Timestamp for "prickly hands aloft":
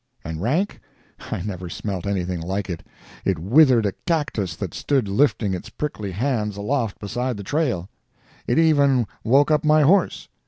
5.69-6.97